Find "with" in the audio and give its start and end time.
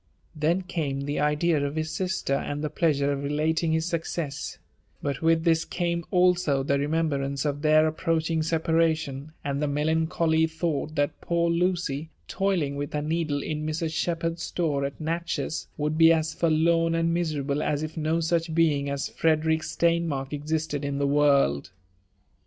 5.21-5.41, 12.75-12.93